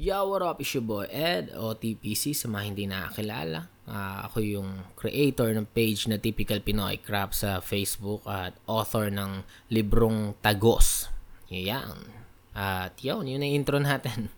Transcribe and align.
Yo, 0.00 0.32
what 0.32 0.40
up? 0.40 0.56
It's 0.64 0.72
your 0.72 0.80
boy 0.80 1.04
Ed, 1.12 1.52
o 1.52 1.76
TPC 1.76 2.32
sa 2.32 2.48
mga 2.48 2.64
hindi 2.72 2.88
nakakilala. 2.88 3.68
Uh, 3.84 4.24
ako 4.24 4.40
yung 4.40 4.88
creator 4.96 5.52
ng 5.52 5.68
page 5.76 6.08
na 6.08 6.16
Typical 6.16 6.64
Pinoy 6.64 6.96
Crap 7.04 7.36
sa 7.36 7.60
Facebook 7.60 8.24
at 8.24 8.56
author 8.64 9.12
ng 9.12 9.44
librong 9.68 10.40
Tagos. 10.40 11.12
Yan. 11.52 12.08
At 12.56 12.96
yun, 13.04 13.28
yun 13.28 13.44
ang 13.44 13.52
intro 13.52 13.76
natin. 13.76 14.32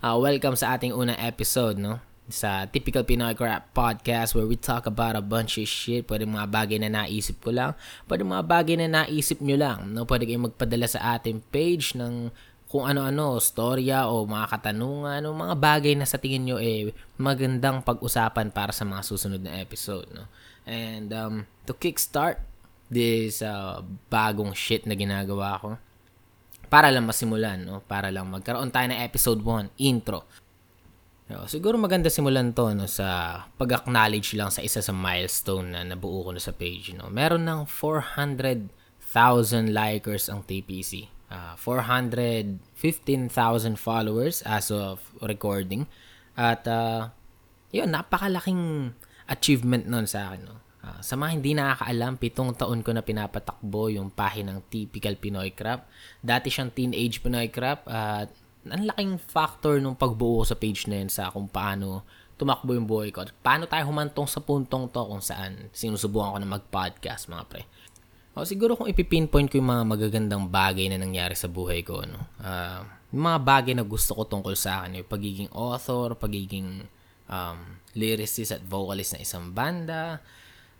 Uh, 0.00 0.16
welcome 0.24 0.56
sa 0.56 0.80
ating 0.80 0.96
unang 0.96 1.20
episode, 1.20 1.76
no? 1.76 2.00
Sa 2.32 2.64
Typical 2.64 3.04
Pinoy 3.04 3.36
Crap 3.36 3.76
Podcast 3.76 4.32
where 4.32 4.48
we 4.48 4.56
talk 4.56 4.88
about 4.88 5.12
a 5.12 5.20
bunch 5.20 5.60
of 5.60 5.68
shit. 5.68 6.08
Pwede 6.08 6.24
mga 6.24 6.48
bagay 6.48 6.80
na 6.80 6.88
naisip 6.88 7.36
ko 7.44 7.52
lang. 7.52 7.76
Pwede 8.08 8.24
mga 8.24 8.48
bagay 8.48 8.80
na 8.80 9.04
naisip 9.04 9.44
nyo 9.44 9.60
lang. 9.60 9.92
No? 9.92 10.08
Pwede 10.08 10.24
kayong 10.24 10.48
magpadala 10.48 10.88
sa 10.88 11.20
ating 11.20 11.44
page 11.52 11.92
ng 12.00 12.32
kung 12.72 12.88
ano-ano, 12.88 13.36
storya 13.36 14.08
o 14.08 14.24
mga 14.24 14.48
katanungan 14.56 15.20
o 15.28 15.36
mga 15.36 15.60
bagay 15.60 15.92
na 15.92 16.08
sa 16.08 16.16
tingin 16.16 16.48
nyo 16.48 16.56
eh 16.56 16.88
magandang 17.20 17.84
pag-usapan 17.84 18.48
para 18.48 18.72
sa 18.72 18.88
mga 18.88 19.04
susunod 19.04 19.44
na 19.44 19.60
episode. 19.60 20.08
No? 20.16 20.24
And 20.64 21.12
um, 21.12 21.44
to 21.68 21.76
kickstart 21.76 22.40
this 22.88 23.44
uh, 23.44 23.84
bagong 24.08 24.56
shit 24.56 24.88
na 24.88 24.96
ginagawa 24.96 25.60
ko, 25.60 25.76
para 26.72 26.88
lang 26.88 27.04
masimulan, 27.04 27.60
no? 27.60 27.84
para 27.84 28.08
lang 28.08 28.32
magkaroon 28.32 28.72
tayo 28.72 28.88
ng 28.88 29.04
episode 29.04 29.44
1, 29.44 29.76
intro. 29.76 30.24
No, 31.28 31.44
siguro 31.44 31.76
maganda 31.76 32.08
simulan 32.08 32.56
to 32.56 32.72
no, 32.72 32.88
sa 32.88 33.36
pag-acknowledge 33.60 34.32
lang 34.32 34.48
sa 34.48 34.64
isa 34.64 34.80
sa 34.80 34.96
milestone 34.96 35.76
na 35.76 35.84
nabuo 35.84 36.24
ko 36.24 36.32
na 36.32 36.40
sa 36.40 36.56
page. 36.56 36.96
No? 36.96 37.12
Meron 37.12 37.44
ng 37.44 37.68
400,000 37.68 38.72
likers 39.76 40.32
ang 40.32 40.40
TPC 40.40 41.12
uh, 41.32 41.56
415,000 41.56 43.32
followers 43.80 44.44
as 44.44 44.68
of 44.68 45.00
recording. 45.24 45.88
At 46.36 46.68
uh, 46.68 47.16
yun, 47.72 47.96
napakalaking 47.96 48.92
achievement 49.32 49.88
nun 49.88 50.04
sa 50.04 50.32
akin. 50.32 50.40
No? 50.44 50.60
Uh, 50.82 50.98
sa 51.00 51.16
mga 51.16 51.40
hindi 51.40 51.56
nakakaalam, 51.56 52.20
pitong 52.20 52.52
taon 52.58 52.82
ko 52.84 52.92
na 52.92 53.00
pinapatakbo 53.00 53.88
yung 53.88 54.12
pahinang 54.12 54.60
Typical 54.68 55.16
Pinoy 55.16 55.56
Crap. 55.56 55.88
Dati 56.20 56.52
siyang 56.52 56.74
Teenage 56.74 57.24
Pinoy 57.24 57.48
Crap 57.48 57.88
at 57.88 58.28
uh, 58.28 58.40
ang 58.70 58.86
laking 58.86 59.18
factor 59.18 59.82
nung 59.82 59.98
pagbuo 59.98 60.46
sa 60.46 60.54
page 60.54 60.86
na 60.86 61.02
yun 61.02 61.10
sa 61.10 61.34
kung 61.34 61.50
paano 61.50 62.06
tumakbo 62.38 62.74
yung 62.74 62.86
buhay 62.86 63.14
ko. 63.14 63.26
At 63.26 63.34
paano 63.42 63.66
tayo 63.66 63.86
humantong 63.86 64.26
sa 64.26 64.42
puntong 64.42 64.90
to 64.90 65.02
kung 65.06 65.22
saan 65.22 65.70
sinusubukan 65.70 66.34
ko 66.34 66.38
na 66.42 66.52
mag-podcast 66.58 67.30
mga 67.30 67.44
pre. 67.46 67.62
O, 68.32 68.48
siguro 68.48 68.72
kung 68.80 68.88
ipipinpoint 68.88 69.52
ko 69.52 69.60
yung 69.60 69.68
mga 69.68 69.84
magagandang 69.84 70.48
bagay 70.48 70.88
na 70.88 70.96
nangyari 70.96 71.36
sa 71.36 71.52
buhay 71.52 71.84
ko, 71.84 72.00
no? 72.08 72.32
Uh, 72.40 72.80
yung 73.12 73.28
mga 73.28 73.40
bagay 73.44 73.72
na 73.76 73.84
gusto 73.84 74.16
ko 74.16 74.24
tungkol 74.24 74.56
sa 74.56 74.80
akin, 74.80 75.04
yung 75.04 75.10
pagiging 75.10 75.50
author, 75.52 76.16
pagiging 76.16 76.88
um, 77.28 77.76
lyricist 77.92 78.56
at 78.56 78.64
vocalist 78.64 79.16
ng 79.16 79.22
isang 79.22 79.52
banda. 79.52 80.24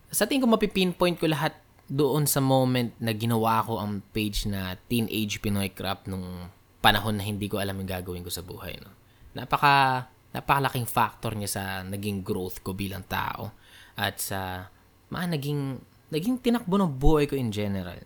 Sa 0.08 0.24
tingin 0.24 0.48
ko 0.48 0.48
mapipinpoint 0.48 1.20
ko 1.20 1.28
lahat 1.28 1.52
doon 1.92 2.24
sa 2.24 2.40
moment 2.40 2.96
na 2.96 3.12
ginawa 3.12 3.60
ko 3.60 3.76
ang 3.76 4.00
page 4.16 4.48
na 4.48 4.80
Teenage 4.88 5.44
Pinoy 5.44 5.68
Crap 5.76 6.08
nung 6.08 6.48
panahon 6.80 7.20
na 7.20 7.24
hindi 7.28 7.52
ko 7.52 7.60
alam 7.60 7.76
yung 7.76 7.90
gagawin 7.90 8.24
ko 8.24 8.32
sa 8.32 8.40
buhay. 8.40 8.80
No? 8.80 8.88
Napaka, 9.36 10.08
napakalaking 10.32 10.88
factor 10.88 11.36
niya 11.36 11.50
sa 11.52 11.62
naging 11.84 12.24
growth 12.24 12.64
ko 12.64 12.72
bilang 12.72 13.04
tao 13.04 13.52
at 13.92 14.16
sa 14.16 14.72
mga 15.12 15.36
naging 15.36 15.84
naging 16.12 16.36
tinakbo 16.36 16.76
ng 16.76 16.92
buhay 17.00 17.24
ko 17.24 17.34
in 17.34 17.48
general. 17.48 18.04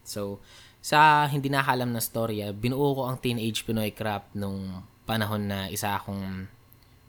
So, 0.00 0.40
sa 0.80 1.28
hindi 1.28 1.52
nakakalam 1.52 1.92
na 1.92 2.00
storya, 2.00 2.56
binuo 2.56 2.96
ko 2.96 3.02
ang 3.04 3.20
Teenage 3.20 3.68
Pinoy 3.68 3.92
Crap 3.92 4.32
nung 4.32 4.88
panahon 5.04 5.44
na 5.44 5.68
isa 5.68 5.92
akong 5.92 6.48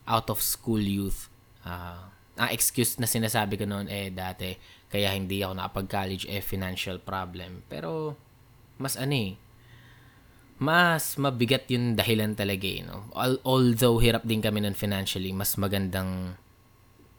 out 0.03 0.27
of 0.27 0.43
school 0.43 0.81
youth. 0.81 1.31
Uh, 1.63 2.11
ang 2.37 2.49
excuse 2.51 2.99
na 3.01 3.09
sinasabi 3.09 3.57
ko 3.57 3.65
noon 3.65 3.89
eh 3.89 4.13
dati 4.13 4.53
kaya 4.87 5.11
hindi 5.17 5.41
ako 5.41 5.57
nakapag-college 5.57 6.29
eh 6.29 6.43
financial 6.43 6.99
problem. 7.01 7.65
Pero 7.65 8.13
mas 8.77 8.95
ano 8.99 9.15
eh, 9.15 9.33
mas 10.57 11.17
mabigat 11.21 11.69
yung 11.69 11.93
dahilan 11.93 12.33
talaga 12.33 12.65
eh. 12.65 12.81
No? 12.81 13.09
Although 13.45 14.01
hirap 14.01 14.25
din 14.25 14.41
kami 14.41 14.63
nun 14.65 14.77
financially, 14.77 15.29
mas 15.33 15.53
magandang 15.57 16.39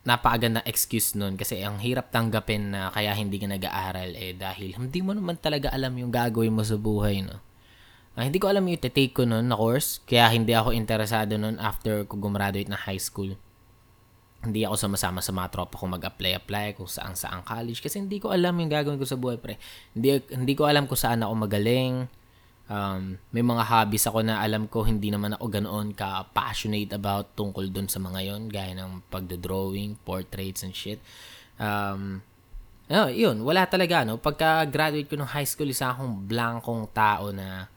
napakagandang 0.06 0.66
excuse 0.66 1.18
nun 1.18 1.34
kasi 1.34 1.60
ang 1.60 1.82
hirap 1.82 2.14
tanggapin 2.14 2.72
na 2.72 2.88
kaya 2.94 3.12
hindi 3.12 3.36
ka 3.40 3.50
nag-aaral 3.50 4.14
eh 4.14 4.32
dahil 4.36 4.78
hindi 4.78 5.00
mo 5.02 5.12
naman 5.12 5.36
talaga 5.38 5.74
alam 5.74 5.94
yung 5.98 6.14
gagawin 6.14 6.54
mo 6.54 6.62
sa 6.62 6.78
buhay, 6.78 7.26
no? 7.26 7.42
Uh, 8.18 8.26
hindi 8.26 8.42
ko 8.42 8.50
alam 8.50 8.66
yung 8.66 8.82
take 8.82 9.14
ko 9.14 9.22
nun 9.22 9.46
na 9.46 9.54
course, 9.54 10.02
kaya 10.02 10.26
hindi 10.34 10.50
ako 10.50 10.74
interesado 10.74 11.38
nun 11.38 11.54
after 11.62 12.02
ko 12.02 12.18
gumraduate 12.18 12.66
na 12.66 12.74
high 12.74 12.98
school. 12.98 13.38
Hindi 14.42 14.66
ako 14.66 14.74
sumasama 14.74 15.22
sa 15.22 15.30
mga 15.30 15.54
tropa 15.54 15.78
kung 15.78 15.94
mag-apply-apply 15.94 16.74
kung 16.78 16.90
saan 16.90 17.14
saan 17.14 17.46
college 17.46 17.78
kasi 17.78 18.02
hindi 18.02 18.18
ko 18.18 18.34
alam 18.34 18.58
yung 18.58 18.70
gagawin 18.70 18.98
ko 18.98 19.06
sa 19.06 19.14
buhay, 19.14 19.38
pre. 19.38 19.58
Hindi, 19.94 20.18
hindi 20.34 20.54
ko 20.58 20.66
alam 20.66 20.90
kung 20.90 20.98
saan 20.98 21.22
ako 21.22 21.46
magaling, 21.46 22.10
Um, 22.68 23.16
may 23.32 23.40
mga 23.40 23.64
hobbies 23.64 24.04
ako 24.04 24.20
na 24.20 24.44
alam 24.44 24.68
ko 24.68 24.84
hindi 24.84 25.08
naman 25.08 25.32
ako 25.32 25.44
ganoon 25.48 25.96
ka 25.96 26.28
passionate 26.36 26.92
about 26.92 27.32
tungkol 27.32 27.64
dun 27.72 27.88
sa 27.88 27.96
mga 27.96 28.28
yon 28.28 28.52
gaya 28.52 28.76
ng 28.76 29.08
pagdo-drawing, 29.08 29.96
portraits 30.04 30.60
and 30.68 30.76
shit. 30.76 31.00
Um, 31.56 32.20
oh, 32.92 33.08
yun, 33.08 33.40
wala 33.40 33.64
talaga 33.64 34.04
no. 34.04 34.20
Pagka 34.20 34.68
graduate 34.68 35.08
ko 35.08 35.16
ng 35.16 35.32
high 35.32 35.48
school, 35.48 35.72
isa 35.72 35.96
akong 35.96 36.28
blankong 36.28 36.92
tao 36.92 37.32
na 37.32 37.72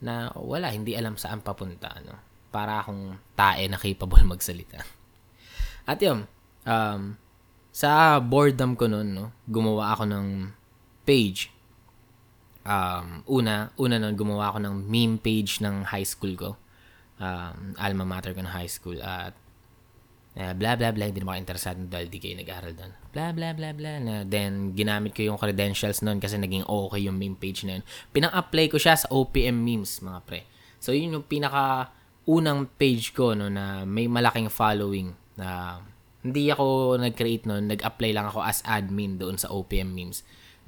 na 0.00 0.32
wala, 0.32 0.72
hindi 0.72 0.96
alam 0.96 1.20
saan 1.20 1.44
papunta 1.44 2.00
no. 2.00 2.16
Para 2.48 2.80
akong 2.80 3.20
tae 3.36 3.68
na 3.68 3.76
capable 3.76 4.24
magsalita. 4.32 4.80
At 5.84 6.00
yun, 6.00 6.24
um, 6.64 7.12
sa 7.76 8.16
boredom 8.24 8.72
ko 8.72 8.88
noon, 8.88 9.12
no, 9.12 9.36
gumawa 9.44 9.92
ako 9.92 10.08
ng 10.08 10.26
page 11.04 11.59
um, 12.64 13.24
una, 13.28 13.72
una 13.80 13.96
nun, 13.96 14.16
gumawa 14.16 14.52
ako 14.54 14.58
ng 14.64 14.74
meme 14.84 15.16
page 15.20 15.60
ng 15.64 15.88
high 15.88 16.06
school 16.06 16.34
ko. 16.36 16.50
Um, 17.20 17.76
alma 17.76 18.08
mater 18.08 18.32
ko 18.32 18.40
ng 18.40 18.54
high 18.54 18.70
school. 18.70 18.96
At 19.00 19.36
uh, 20.36 20.52
blah 20.56 20.76
blah 20.76 20.92
blah, 20.92 21.06
hindi 21.08 21.20
naman 21.20 21.40
ako 21.40 21.42
interesado 21.44 21.80
dahil 21.84 22.08
di 22.08 22.18
kayo 22.20 22.34
nag-aaral 22.40 22.72
doon. 22.72 22.92
Blah 23.12 23.30
blah 23.36 23.52
blah 23.52 23.72
blah. 23.76 23.96
Na, 24.00 24.14
then, 24.24 24.72
ginamit 24.72 25.12
ko 25.12 25.24
yung 25.24 25.38
credentials 25.40 26.00
noon 26.00 26.20
kasi 26.20 26.40
naging 26.40 26.64
okay 26.64 27.00
yung 27.04 27.16
meme 27.20 27.36
page 27.36 27.64
na 27.68 27.80
yun. 27.80 27.84
Pinang-apply 28.12 28.66
ko 28.72 28.76
siya 28.80 28.96
sa 28.96 29.06
OPM 29.12 29.56
memes, 29.56 30.00
mga 30.00 30.20
pre. 30.24 30.48
So, 30.80 30.96
yun 30.96 31.12
yung 31.12 31.26
pinaka 31.28 31.92
unang 32.24 32.68
page 32.78 33.12
ko 33.12 33.36
no, 33.36 33.52
na 33.52 33.82
may 33.84 34.08
malaking 34.08 34.52
following 34.52 35.12
na 35.36 35.80
hindi 36.20 36.52
ako 36.52 36.96
nag-create 37.00 37.48
noon, 37.48 37.68
nag-apply 37.68 38.12
lang 38.12 38.28
ako 38.28 38.44
as 38.44 38.60
admin 38.68 39.16
doon 39.16 39.40
sa 39.40 39.48
OPM 39.48 39.88
memes. 39.88 40.20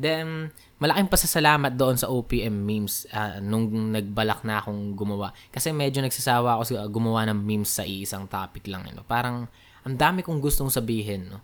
Then, 0.03 0.51
malaking 0.83 1.07
pasasalamat 1.07 1.79
doon 1.79 1.95
sa 1.95 2.11
OPM 2.11 2.51
memes 2.51 3.07
uh, 3.15 3.39
nung 3.39 3.71
nagbalak 3.95 4.43
na 4.43 4.59
akong 4.59 4.99
gumawa. 4.99 5.31
Kasi 5.55 5.71
medyo 5.71 6.03
nagsasawa 6.03 6.59
ako 6.59 6.63
sa 6.67 6.91
gumawa 6.91 7.23
ng 7.31 7.39
memes 7.39 7.71
sa 7.71 7.87
isang 7.87 8.27
topic 8.27 8.67
lang. 8.67 8.83
You 8.91 8.99
know? 8.99 9.07
Parang, 9.07 9.47
ang 9.87 9.95
dami 9.95 10.27
kong 10.27 10.43
gustong 10.43 10.75
sabihin. 10.75 11.31
No? 11.31 11.39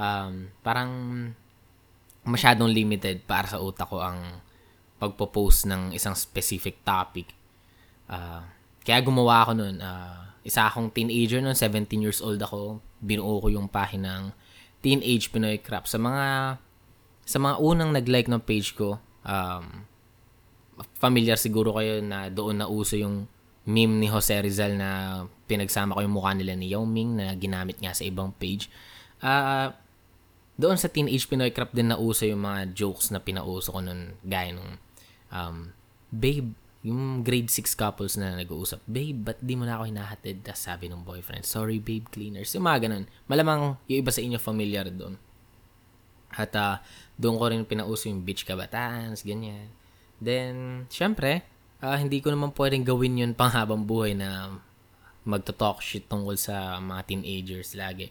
Um, 0.00 0.48
parang, 0.64 0.88
masyadong 2.24 2.72
limited 2.72 3.28
para 3.28 3.44
sa 3.44 3.60
utak 3.60 3.92
ko 3.92 4.00
ang 4.00 4.40
pagpo-post 4.96 5.68
ng 5.68 5.92
isang 5.92 6.16
specific 6.16 6.80
topic. 6.80 7.36
Uh, 8.08 8.40
kaya 8.80 9.04
gumawa 9.04 9.44
ako 9.44 9.60
noon. 9.60 9.76
Uh, 9.76 10.24
isa 10.40 10.64
akong 10.64 10.88
teenager 10.88 11.44
noon, 11.44 11.52
17 11.52 11.84
years 12.00 12.24
old 12.24 12.40
ako. 12.40 12.80
Binuo 12.96 13.44
ko 13.44 13.52
yung 13.52 13.68
pahinang 13.68 14.32
Teenage 14.80 15.28
Pinoy 15.28 15.60
Crap. 15.60 15.84
Sa 15.84 16.00
mga 16.00 16.56
sa 17.30 17.38
mga 17.38 17.62
unang 17.62 17.94
nag-like 17.94 18.26
ng 18.26 18.42
page 18.42 18.74
ko, 18.74 18.98
um, 19.22 19.86
familiar 20.98 21.38
siguro 21.38 21.78
kayo 21.78 22.02
na 22.02 22.26
doon 22.26 22.58
na 22.58 22.66
uso 22.66 22.98
yung 22.98 23.30
meme 23.70 24.02
ni 24.02 24.10
Jose 24.10 24.34
Rizal 24.34 24.74
na 24.74 25.22
pinagsama 25.46 25.94
ko 25.94 26.02
yung 26.02 26.18
mukha 26.18 26.34
nila 26.34 26.58
ni 26.58 26.74
Yao 26.74 26.82
Ming 26.82 27.22
na 27.22 27.30
ginamit 27.38 27.78
nga 27.78 27.94
sa 27.94 28.02
ibang 28.02 28.34
page. 28.34 28.66
Uh, 29.22 29.70
doon 30.58 30.74
sa 30.74 30.90
Teenage 30.90 31.30
Pinoy 31.30 31.54
Crap 31.54 31.70
din 31.70 31.94
na 31.94 32.00
uso 32.02 32.26
yung 32.26 32.42
mga 32.42 32.74
jokes 32.74 33.14
na 33.14 33.22
pinauso 33.22 33.70
ko 33.70 33.78
nun 33.78 34.18
gaya 34.26 34.50
nung 34.50 34.82
um, 35.30 35.70
Babe, 36.10 36.50
yung 36.82 37.22
grade 37.22 37.46
6 37.46 37.78
couples 37.78 38.18
na 38.18 38.34
nag-uusap, 38.34 38.82
Babe, 38.90 39.30
ba't 39.30 39.38
di 39.38 39.54
mo 39.54 39.62
na 39.62 39.78
ako 39.78 39.86
hinahatid? 39.86 40.42
Tapos 40.42 40.66
sabi 40.66 40.90
ng 40.90 41.06
boyfriend, 41.06 41.46
Sorry 41.46 41.78
babe, 41.78 42.10
cleaners. 42.10 42.50
Yung 42.58 42.66
mga 42.66 42.90
ganun. 42.90 43.06
Malamang 43.30 43.78
yung 43.86 44.02
iba 44.02 44.10
sa 44.10 44.18
inyo 44.18 44.42
familiar 44.42 44.90
doon. 44.90 45.14
At 46.34 46.54
uh, 46.54 46.78
doon 47.18 47.36
ko 47.36 47.44
rin 47.50 47.62
pinauso 47.66 48.06
yung 48.06 48.22
beach 48.22 48.46
kabataan, 48.46 49.14
ganyan. 49.20 49.70
Then, 50.20 50.86
syempre, 50.92 51.42
uh, 51.80 51.96
hindi 51.96 52.20
ko 52.20 52.30
naman 52.30 52.52
pwedeng 52.54 52.84
gawin 52.86 53.20
yun 53.20 53.32
panghabang 53.32 53.84
buhay 53.88 54.14
na 54.14 54.60
magto-talk 55.24 55.84
shit 55.84 56.08
tungkol 56.08 56.36
sa 56.36 56.80
mga 56.80 57.02
teenagers 57.08 57.76
lagi. 57.76 58.08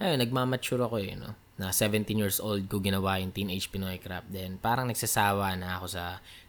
Ayun, 0.00 0.20
nagmamature 0.20 0.80
ako 0.80 0.96
eh, 1.00 1.16
no? 1.16 1.36
Na 1.60 1.72
17 1.72 2.08
years 2.16 2.40
old 2.40 2.64
ko 2.72 2.80
ginawa 2.80 3.20
yung 3.20 3.32
teenage 3.36 3.68
Pinoy 3.68 4.00
crap. 4.00 4.24
Then, 4.32 4.56
parang 4.56 4.88
nagsasawa 4.88 5.56
na 5.60 5.76
ako 5.76 5.86
sa 5.92 6.04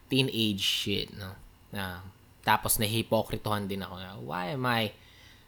teenage 0.07 0.63
shit, 0.63 1.11
no? 1.15 1.35
Na, 1.71 2.03
tapos 2.41 2.79
nahipokritohan 2.79 3.67
din 3.67 3.83
ako 3.83 3.95
na, 3.99 4.09
why 4.23 4.55
am 4.55 4.63
I 4.65 4.95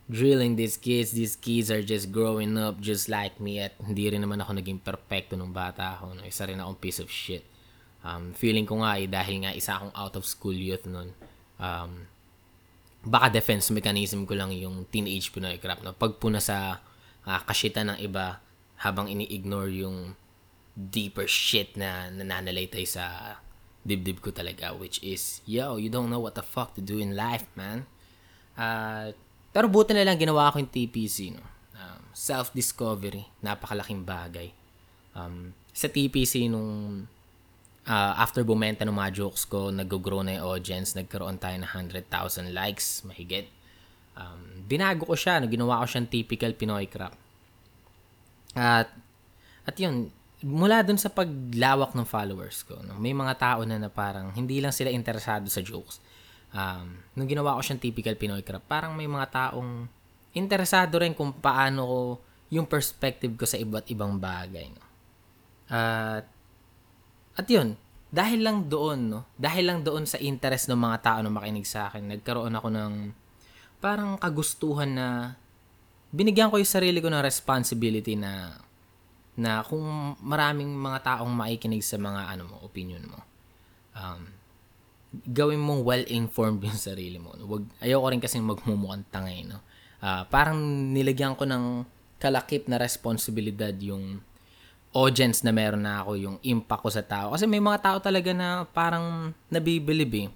drilling 0.09 0.55
these 0.55 0.75
kids. 0.75 1.11
These 1.15 1.35
kids 1.39 1.71
are 1.71 1.83
just 1.83 2.11
growing 2.11 2.57
up 2.59 2.79
just 2.83 3.07
like 3.07 3.39
me 3.39 3.59
at 3.59 3.75
hindi 3.79 4.11
rin 4.11 4.23
naman 4.23 4.43
ako 4.43 4.59
naging 4.59 4.79
perfecto 4.83 5.39
nung 5.39 5.55
bata 5.55 5.99
ako. 5.99 6.19
No? 6.19 6.23
Isa 6.27 6.47
rin 6.47 6.59
akong 6.59 6.79
piece 6.79 6.99
of 6.99 7.07
shit. 7.07 7.43
Um, 8.03 8.35
feeling 8.35 8.67
ko 8.67 8.83
nga 8.83 8.99
eh, 8.99 9.07
dahil 9.07 9.47
nga 9.47 9.55
isa 9.55 9.79
akong 9.79 9.95
out 9.95 10.15
of 10.19 10.27
school 10.27 10.55
youth 10.55 10.83
nun, 10.83 11.15
um, 11.55 12.03
baka 13.07 13.31
defense 13.31 13.71
mechanism 13.71 14.27
ko 14.27 14.35
lang 14.35 14.51
yung 14.51 14.83
teenage 14.91 15.31
Pinoy 15.31 15.55
crap. 15.59 15.79
No? 15.83 15.95
Pagpuna 15.95 16.43
sa 16.43 16.83
uh, 17.23 17.41
kashitan 17.47 17.95
ng 17.95 17.99
iba 18.03 18.43
habang 18.83 19.07
ini-ignore 19.07 19.71
yung 19.71 20.19
deeper 20.75 21.29
shit 21.29 21.77
na 21.79 22.11
nananalaytay 22.11 22.83
sa 22.83 23.37
dibdib 23.83 24.23
ko 24.23 24.31
talaga 24.31 24.75
which 24.75 24.99
is, 25.03 25.39
yo, 25.47 25.75
you 25.79 25.87
don't 25.87 26.11
know 26.11 26.19
what 26.19 26.35
the 26.35 26.43
fuck 26.43 26.75
to 26.75 26.83
do 26.83 26.99
in 26.99 27.15
life, 27.15 27.47
man. 27.55 27.87
Uh, 28.59 29.15
pero 29.53 29.69
buti 29.69 29.93
na 29.93 30.01
lang 30.01 30.17
ginawa 30.17 30.49
ko 30.49 30.57
yung 30.57 30.73
TPC, 30.73 31.37
no? 31.37 31.45
Um, 31.77 32.01
self-discovery, 32.09 33.29
napakalaking 33.45 34.01
bagay. 34.01 34.49
Um, 35.13 35.53
sa 35.69 35.85
TPC, 35.85 36.49
nung 36.49 37.05
uh, 37.85 38.13
after 38.17 38.41
bumenta 38.41 38.81
ng 38.81 38.97
mga 38.97 39.13
jokes 39.13 39.45
ko, 39.45 39.69
nag-grow 39.69 40.25
na 40.25 40.41
yung 40.41 40.57
audience, 40.57 40.97
nagkaroon 40.97 41.37
tayo 41.37 41.53
ng 41.61 41.69
100,000 41.69 42.49
likes, 42.49 43.05
mahigit. 43.05 43.45
Um, 44.17 44.65
binago 44.65 45.05
ko 45.05 45.13
siya, 45.13 45.37
no? 45.37 45.45
ginawa 45.45 45.85
ko 45.85 45.85
siyang 45.85 46.09
typical 46.09 46.57
Pinoy 46.57 46.89
crap. 46.89 47.13
At, 48.57 48.89
at 49.69 49.75
yun, 49.77 50.09
mula 50.41 50.81
dun 50.81 50.97
sa 50.97 51.13
paglawak 51.13 51.93
ng 51.93 52.09
followers 52.09 52.65
ko, 52.65 52.81
no? 52.81 52.97
may 52.97 53.13
mga 53.13 53.37
tao 53.37 53.61
na 53.69 53.77
na 53.77 53.93
parang 53.93 54.33
hindi 54.33 54.57
lang 54.61 54.73
sila 54.73 54.89
interesado 54.89 55.45
sa 55.45 55.61
jokes 55.61 56.01
um, 56.53 56.87
nung 57.17 57.27
ginawa 57.27 57.57
ko 57.57 57.61
siyang 57.65 57.81
typical 57.81 58.15
Pinoy 58.15 58.45
crap, 58.45 58.63
parang 58.69 58.93
may 58.93 59.09
mga 59.09 59.27
taong 59.33 59.89
interesado 60.33 61.01
rin 61.01 61.17
kung 61.17 61.33
paano 61.33 61.81
ko 61.85 61.99
yung 62.53 62.69
perspective 62.69 63.33
ko 63.33 63.45
sa 63.49 63.57
iba't 63.57 63.89
ibang 63.89 64.21
bagay. 64.21 64.69
No? 64.69 64.83
At, 65.73 66.25
at 67.33 67.47
yun, 67.49 67.73
dahil 68.13 68.45
lang 68.45 68.69
doon, 68.69 68.99
no? 69.09 69.21
dahil 69.33 69.65
lang 69.65 69.79
doon 69.81 70.05
sa 70.05 70.21
interest 70.21 70.69
ng 70.69 70.77
mga 70.77 70.97
tao 71.01 71.19
na 71.25 71.33
makinig 71.33 71.65
sa 71.65 71.89
akin, 71.89 72.13
nagkaroon 72.13 72.53
ako 72.53 72.69
ng 72.69 72.93
parang 73.81 74.15
kagustuhan 74.21 74.93
na 74.93 75.07
binigyan 76.13 76.53
ko 76.53 76.61
yung 76.61 76.69
sarili 76.69 77.01
ko 77.01 77.09
ng 77.09 77.25
responsibility 77.25 78.13
na 78.13 78.53
na 79.33 79.65
kung 79.65 80.13
maraming 80.21 80.69
mga 80.69 81.01
taong 81.01 81.33
maikinig 81.33 81.81
sa 81.81 81.97
mga 81.97 82.37
ano 82.37 82.53
mo, 82.53 82.55
opinion 82.61 83.01
mo. 83.01 83.17
Um, 83.97 84.29
gawin 85.21 85.61
mong 85.61 85.85
well-informed 85.85 86.61
yung 86.67 86.79
sarili 86.79 87.21
mo. 87.21 87.37
Wag, 87.37 87.69
ayoko 87.85 88.05
rin 88.09 88.21
kasi 88.21 88.41
magmumukhang 88.41 89.05
tangay. 89.13 89.45
No? 89.45 89.61
Uh, 90.01 90.25
parang 90.27 90.57
nilagyan 90.91 91.37
ko 91.37 91.45
ng 91.45 91.85
kalakip 92.17 92.65
na 92.65 92.81
responsibilidad 92.81 93.75
yung 93.77 94.23
audience 94.93 95.41
na 95.41 95.49
meron 95.49 95.83
na 95.83 96.05
ako, 96.05 96.11
yung 96.15 96.37
impact 96.45 96.81
ko 96.85 96.89
sa 96.93 97.03
tao. 97.03 97.33
Kasi 97.33 97.49
may 97.49 97.59
mga 97.59 97.81
tao 97.81 97.97
talaga 97.97 98.29
na 98.31 98.63
parang 98.69 99.33
nabibilib 99.49 100.11
eh. 100.13 100.29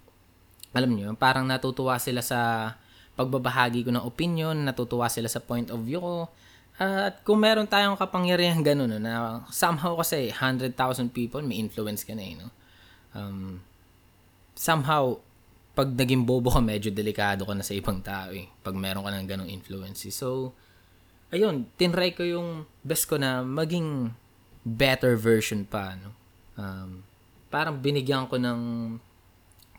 Alam 0.74 0.98
niyo, 0.98 1.14
parang 1.18 1.46
natutuwa 1.46 1.96
sila 2.02 2.26
sa 2.26 2.74
pagbabahagi 3.18 3.86
ko 3.86 3.90
ng 3.94 4.06
opinion, 4.06 4.54
natutuwa 4.54 5.10
sila 5.10 5.30
sa 5.30 5.42
point 5.42 5.70
of 5.70 5.82
view 5.86 6.02
ko. 6.02 6.30
At 6.78 7.26
kung 7.26 7.42
meron 7.42 7.66
tayong 7.66 7.98
kapangyarihan 7.98 8.62
ganun, 8.62 8.98
no, 8.98 9.02
na 9.02 9.42
somehow 9.50 9.98
kasi 9.98 10.30
100,000 10.30 10.74
people, 11.10 11.42
may 11.42 11.58
influence 11.58 12.06
ka 12.06 12.14
na 12.14 12.22
eh. 12.22 12.38
No? 12.38 12.48
Um, 13.18 13.66
somehow, 14.58 15.22
pag 15.78 15.94
naging 15.94 16.26
bobo 16.26 16.50
ka, 16.50 16.58
medyo 16.58 16.90
delikado 16.90 17.46
ka 17.46 17.54
na 17.54 17.62
sa 17.62 17.78
ibang 17.78 18.02
tao 18.02 18.34
eh. 18.34 18.50
Pag 18.66 18.74
meron 18.74 19.06
ka 19.06 19.14
ng 19.14 19.30
ganong 19.30 19.52
influence. 19.54 20.10
So, 20.10 20.58
ayun, 21.30 21.70
tinry 21.78 22.18
ko 22.18 22.26
yung 22.26 22.66
best 22.82 23.06
ko 23.06 23.22
na 23.22 23.46
maging 23.46 24.18
better 24.66 25.14
version 25.16 25.70
pa. 25.70 25.94
No? 25.94 26.10
Um, 26.58 27.06
parang 27.54 27.78
binigyan 27.78 28.26
ko 28.26 28.42
ng 28.42 28.60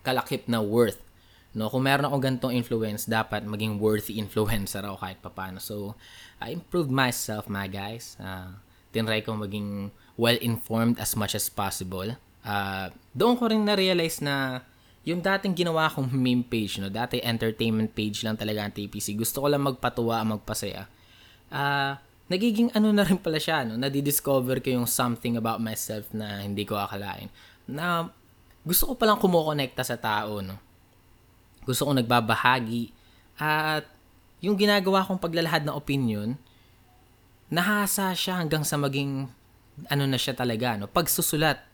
kalakip 0.01 0.47
na 0.47 0.63
worth. 0.63 1.03
No, 1.49 1.67
kung 1.67 1.83
meron 1.83 2.05
akong 2.05 2.23
ganitong 2.23 2.53
influence, 2.53 3.09
dapat 3.09 3.41
maging 3.43 3.81
worthy 3.81 4.21
influencer 4.21 4.85
ako 4.85 5.01
kahit 5.01 5.17
papano. 5.19 5.57
So, 5.57 5.97
I 6.37 6.53
improved 6.53 6.93
myself, 6.93 7.49
my 7.49 7.65
guys. 7.65 8.15
Uh, 8.21 8.55
tinry 8.93 9.25
ko 9.25 9.33
maging 9.33 9.89
well-informed 10.13 11.01
as 11.01 11.17
much 11.17 11.33
as 11.33 11.49
possible. 11.49 12.15
Uh, 12.45 12.93
doon 13.17 13.35
ko 13.35 13.49
rin 13.49 13.65
na-realize 13.65 14.21
na 14.21 14.61
yung 15.07 15.23
dating 15.23 15.55
ginawa 15.55 15.87
kong 15.87 16.11
meme 16.11 16.43
page, 16.43 16.79
no, 16.83 16.91
dati 16.91 17.23
entertainment 17.23 17.95
page 17.95 18.23
lang 18.27 18.35
talaga 18.35 18.67
ang 18.67 18.73
TPC. 18.75 19.15
Gusto 19.15 19.43
ko 19.43 19.47
lang 19.47 19.63
magpatuwa, 19.63 20.21
magpasaya. 20.37 20.85
Ah, 21.49 21.57
uh, 21.57 21.91
nagiging 22.29 22.69
ano 22.77 22.93
na 22.93 23.01
rin 23.01 23.17
pala 23.17 23.41
siya, 23.41 23.65
no? 23.65 23.75
Nadi-discover 23.75 24.61
ko 24.61 24.69
yung 24.69 24.87
something 24.87 25.35
about 25.35 25.57
myself 25.57 26.13
na 26.13 26.45
hindi 26.45 26.61
ko 26.63 26.77
akalain. 26.77 27.27
Na 27.65 28.05
gusto 28.61 28.91
ko 28.91 28.93
palang 28.93 29.17
kumukonekta 29.17 29.81
sa 29.81 29.97
tao, 29.97 30.43
no? 30.45 30.55
Gusto 31.65 31.89
ko 31.89 31.91
nagbabahagi 31.97 32.93
at 33.41 33.87
yung 34.39 34.55
ginagawa 34.55 35.03
kong 35.03 35.19
paglalahad 35.19 35.65
ng 35.65 35.75
opinion, 35.75 36.37
nahasa 37.49 38.13
siya 38.13 38.37
hanggang 38.39 38.61
sa 38.61 38.77
maging 38.77 39.25
ano 39.89 40.03
na 40.05 40.19
siya 40.21 40.37
talaga, 40.37 40.77
no? 40.77 40.85
Pagsusulat 40.85 41.65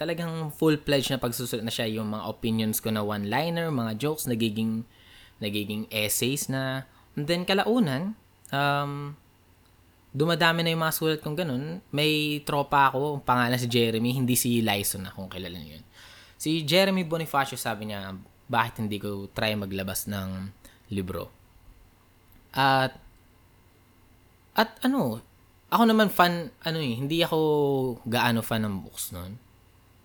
talagang 0.00 0.48
full-fledged 0.56 1.12
na 1.12 1.20
pagsusulat 1.20 1.60
na 1.60 1.68
siya 1.68 1.84
yung 2.00 2.08
mga 2.16 2.24
opinions 2.24 2.80
ko 2.80 2.88
na 2.88 3.04
one-liner, 3.04 3.68
mga 3.68 4.00
jokes, 4.00 4.24
nagiging 4.24 4.88
nagiging 5.44 5.84
essays 5.92 6.48
na 6.48 6.88
and 7.16 7.28
then 7.28 7.44
kalaunan 7.44 8.16
um, 8.48 9.12
dumadami 10.16 10.64
na 10.64 10.72
yung 10.72 10.80
mga 10.80 10.96
sulat 10.96 11.20
kong 11.20 11.36
ganun. 11.36 11.84
May 11.92 12.40
tropa 12.48 12.88
ako, 12.88 13.20
pangalan 13.20 13.60
si 13.60 13.68
Jeremy, 13.68 14.16
hindi 14.16 14.34
si 14.40 14.64
Lyson 14.64 15.04
na 15.04 15.12
kung 15.12 15.28
kilala 15.28 15.60
niyo 15.60 15.76
yun. 15.76 15.84
Si 16.40 16.64
Jeremy 16.64 17.04
Bonifacio 17.04 17.60
sabi 17.60 17.92
niya, 17.92 18.16
bakit 18.48 18.80
hindi 18.80 18.96
ko 18.96 19.28
try 19.36 19.52
maglabas 19.52 20.08
ng 20.08 20.48
libro? 20.96 21.28
At 22.56 22.96
at 24.56 24.80
ano, 24.82 25.20
ako 25.70 25.82
naman 25.86 26.08
fan, 26.08 26.50
ano 26.66 26.78
eh, 26.80 26.96
hindi 26.96 27.22
ako 27.22 27.38
gaano 28.08 28.40
fan 28.40 28.64
ng 28.64 28.76
books 28.82 29.12
noon 29.12 29.49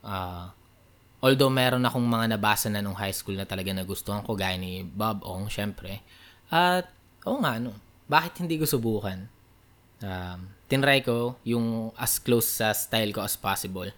Uh, 0.05 0.53
although 1.25 1.49
meron 1.49 1.81
akong 1.81 2.05
mga 2.05 2.37
nabasa 2.37 2.69
na 2.69 2.85
nung 2.85 2.93
high 2.93 3.11
school 3.11 3.33
na 3.33 3.49
talaga 3.49 3.73
nagustuhan 3.73 4.21
ko, 4.21 4.37
gaya 4.37 4.53
ni 4.55 4.85
Bob 4.85 5.25
Ong, 5.25 5.49
syempre. 5.49 6.05
At, 6.53 6.85
oo 7.25 7.41
nga, 7.41 7.57
no, 7.57 7.73
bakit 8.05 8.45
hindi 8.45 8.61
ko 8.61 8.69
subukan? 8.69 9.25
Um, 10.05 10.53
tinry 10.69 11.01
ko 11.01 11.41
yung 11.41 11.89
as 11.97 12.21
close 12.21 12.61
sa 12.61 12.69
style 12.77 13.09
ko 13.09 13.25
as 13.25 13.33
possible. 13.33 13.89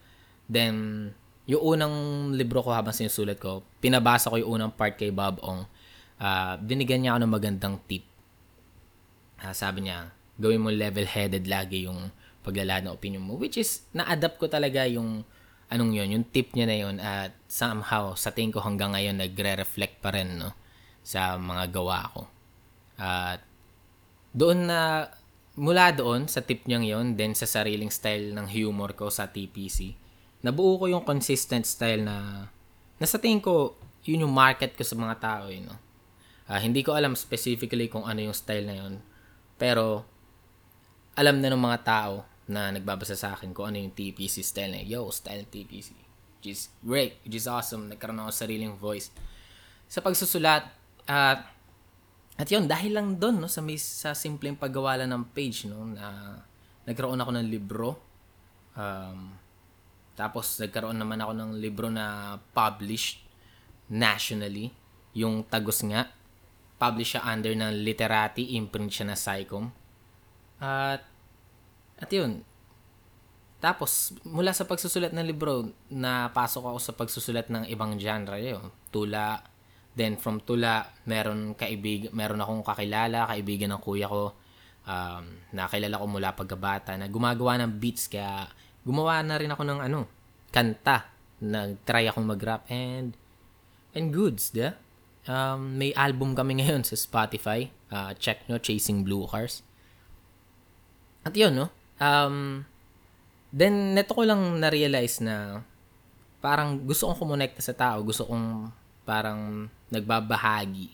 Then, 0.48 1.12
yung 1.44 1.76
unang 1.76 1.96
libro 2.36 2.64
ko 2.64 2.72
habang 2.72 2.96
sinusulat 2.96 3.36
ko, 3.36 3.68
pinabasa 3.84 4.32
ko 4.32 4.40
yung 4.40 4.60
unang 4.60 4.72
part 4.72 4.96
kay 4.96 5.12
Bob 5.12 5.44
Ong. 5.44 5.68
Uh, 6.18 6.56
binigyan 6.64 7.04
niya 7.04 7.12
ako 7.16 7.20
ng 7.28 7.34
magandang 7.36 7.76
tip. 7.84 8.08
Uh, 9.44 9.52
sabi 9.52 9.86
niya, 9.86 10.16
gawin 10.40 10.64
mo 10.64 10.72
level-headed 10.72 11.44
lagi 11.46 11.84
yung 11.84 12.10
paglalahad 12.48 12.88
ng 12.88 12.96
opinion 12.96 13.28
mo. 13.28 13.36
Which 13.36 13.60
is, 13.60 13.84
na-adapt 13.92 14.40
ko 14.40 14.48
talaga 14.48 14.88
yung 14.88 15.28
anong 15.68 15.92
yun, 15.96 16.10
yung 16.20 16.26
tip 16.28 16.56
niya 16.56 16.68
na 16.68 16.78
yun 16.78 16.96
at 17.04 17.36
somehow 17.52 18.16
sa 18.16 18.32
tingin 18.32 18.56
ko 18.56 18.64
hanggang 18.64 18.96
ngayon 18.96 19.20
nagre-reflect 19.20 20.00
pa 20.00 20.16
rin 20.16 20.40
no, 20.40 20.56
sa 21.04 21.36
mga 21.36 21.72
gawa 21.76 22.08
ko. 22.16 22.22
At 22.98 23.44
doon 24.32 24.72
na, 24.72 25.12
mula 25.60 25.92
doon 25.92 26.32
sa 26.32 26.40
tip 26.40 26.64
niyang 26.70 26.86
yon 26.86 27.08
then 27.20 27.36
sa 27.36 27.50
sariling 27.50 27.92
style 27.92 28.32
ng 28.32 28.48
humor 28.48 28.96
ko 28.96 29.12
sa 29.12 29.28
TPC, 29.28 29.98
nabuo 30.46 30.80
ko 30.80 30.86
yung 30.88 31.04
consistent 31.04 31.68
style 31.68 32.06
na, 32.06 32.48
na 32.96 33.06
sa 33.06 33.20
tingin 33.20 33.44
ko, 33.44 33.76
yun 34.08 34.24
yung 34.24 34.32
market 34.34 34.72
ko 34.72 34.88
sa 34.88 34.96
mga 34.96 35.16
tao. 35.20 35.46
Eh, 35.52 35.60
no? 35.60 35.76
Uh, 36.48 36.60
hindi 36.64 36.80
ko 36.80 36.96
alam 36.96 37.12
specifically 37.12 37.92
kung 37.92 38.08
ano 38.08 38.24
yung 38.24 38.38
style 38.38 38.64
na 38.64 38.76
yun. 38.80 39.04
Pero, 39.60 40.08
alam 41.18 41.44
na 41.44 41.52
ng 41.52 41.60
mga 41.60 41.80
tao 41.84 42.37
na 42.48 42.72
nagbabasa 42.72 43.16
sa 43.16 43.36
akin 43.36 43.52
kung 43.52 43.72
ano 43.72 43.78
yung 43.80 43.92
TPC 43.92 44.44
style 44.44 44.72
na 44.72 44.82
yo, 44.84 45.12
style 45.12 45.48
TPC. 45.48 45.92
Which 46.40 46.54
is 46.54 46.72
great, 46.80 47.20
which 47.28 47.36
is 47.36 47.48
awesome. 47.48 47.92
Nagkaroon 47.92 48.24
ako 48.24 48.32
sariling 48.32 48.76
voice. 48.80 49.12
Sa 49.92 50.00
pagsusulat, 50.00 50.68
at 51.08 51.40
uh, 51.40 51.56
at 52.38 52.48
yun, 52.54 52.70
dahil 52.70 52.94
lang 52.94 53.18
doon, 53.18 53.42
no, 53.42 53.50
sa, 53.50 53.66
may, 53.66 53.82
sa 53.82 54.14
simpleng 54.14 54.54
paggawa 54.54 55.02
lang 55.02 55.10
ng 55.10 55.34
page, 55.34 55.66
no, 55.66 55.90
na 55.90 56.38
nagkaroon 56.86 57.18
ako 57.18 57.32
ng 57.34 57.48
libro. 57.50 57.98
Um, 58.78 59.34
tapos, 60.14 60.62
nagkaroon 60.62 61.02
naman 61.02 61.18
ako 61.18 61.34
ng 61.34 61.52
libro 61.58 61.90
na 61.90 62.38
published 62.54 63.26
nationally. 63.90 64.70
Yung 65.18 65.50
Tagos 65.50 65.82
nga. 65.82 66.14
Published 66.78 67.18
siya 67.18 67.26
under 67.26 67.58
ng 67.58 67.74
Literati, 67.82 68.54
imprint 68.54 68.94
siya 68.94 69.10
na 69.10 69.18
Psycom. 69.18 69.74
At 70.62 71.02
at 71.98 72.10
yun, 72.14 72.46
tapos, 73.58 74.14
mula 74.22 74.54
sa 74.54 74.70
pagsusulat 74.70 75.18
ng 75.18 75.26
libro, 75.26 75.74
napasok 75.90 76.70
ako 76.70 76.78
sa 76.78 76.94
pagsusulat 76.94 77.50
ng 77.50 77.66
ibang 77.74 77.98
genre. 77.98 78.38
Yun. 78.38 78.70
Tula, 78.94 79.42
Then 79.98 80.14
from 80.22 80.46
Tula, 80.46 80.86
meron 81.10 81.58
kaibig, 81.58 82.14
meron 82.14 82.38
akong 82.38 82.62
kakilala, 82.62 83.26
kaibigan 83.34 83.74
ng 83.74 83.82
kuya 83.82 84.06
ko, 84.06 84.38
um, 84.86 85.24
nakilala 85.58 85.98
ko 85.98 86.06
mula 86.06 86.38
pagkabata 86.38 86.94
na 86.94 87.10
gumagawa 87.10 87.58
ng 87.66 87.82
beats 87.82 88.06
kaya 88.06 88.46
gumawa 88.86 89.26
na 89.26 89.42
rin 89.42 89.50
ako 89.50 89.66
ng 89.66 89.80
ano, 89.82 90.06
kanta. 90.54 91.10
Nag-try 91.42 92.14
akong 92.14 92.30
mag-rap 92.30 92.70
and 92.70 93.18
and 93.98 94.14
goods, 94.14 94.54
yeah? 94.54 94.78
Um, 95.26 95.82
may 95.82 95.98
album 95.98 96.38
kami 96.38 96.56
ngayon 96.62 96.86
sa 96.86 96.94
Spotify. 96.94 97.74
Uh, 97.90 98.14
check 98.22 98.46
nyo, 98.46 98.62
Chasing 98.62 99.02
Blue 99.02 99.26
Cars. 99.26 99.66
At 101.26 101.34
yun, 101.34 101.58
no? 101.58 101.74
Um, 101.98 102.66
then, 103.50 103.98
neto 103.98 104.14
ko 104.14 104.24
lang 104.26 104.62
na-realize 104.62 105.22
na 105.22 105.62
parang 106.42 106.78
gusto 106.86 107.10
kong 107.10 107.20
kumonekta 107.20 107.62
sa 107.62 107.74
tao. 107.74 108.06
Gusto 108.06 108.30
kong 108.30 108.70
parang 109.04 109.72
nagbabahagi. 109.90 110.94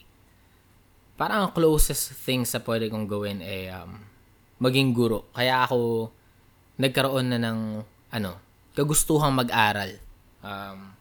Parang 1.14 1.46
ang 1.46 1.52
closest 1.54 2.16
thing 2.26 2.42
sa 2.42 2.58
pwede 2.62 2.90
kong 2.90 3.06
gawin 3.06 3.38
ay 3.44 3.70
um, 3.70 4.02
maging 4.58 4.90
guro. 4.90 5.30
Kaya 5.30 5.62
ako 5.66 6.10
nagkaroon 6.80 7.30
na 7.30 7.38
ng 7.38 7.84
ano, 8.10 8.32
kagustuhang 8.74 9.34
mag-aral. 9.34 9.94
Um, 10.42 10.94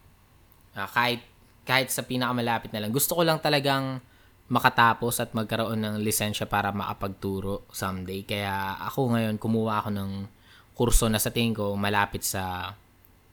uh, 0.77 0.89
kahit 0.89 1.21
kahit 1.63 1.89
sa 1.89 2.03
pinakamalapit 2.03 2.75
na 2.75 2.83
lang. 2.83 2.91
Gusto 2.91 3.15
ko 3.15 3.23
lang 3.23 3.39
talagang 3.39 4.03
makatapos 4.53 5.17
at 5.17 5.33
magkaroon 5.33 5.81
ng 5.81 5.95
lisensya 6.05 6.45
para 6.45 6.69
makapagturo 6.69 7.65
someday. 7.73 8.21
Kaya 8.21 8.77
ako 8.85 9.17
ngayon 9.17 9.41
kumuha 9.41 9.81
ako 9.81 9.89
ng 9.89 10.11
kurso 10.77 11.09
na 11.09 11.17
sa 11.17 11.33
tingin 11.33 11.57
ko 11.57 11.73
malapit 11.73 12.21
sa 12.21 12.73